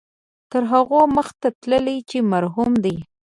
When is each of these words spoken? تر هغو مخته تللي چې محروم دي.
تر 0.51 0.63
هغو 0.73 1.01
مخته 1.15 1.47
تللي 1.61 1.97
چې 2.09 2.17
محروم 2.31 2.71
دي. 2.83 2.95